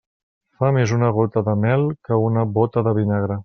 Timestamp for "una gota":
0.95-1.45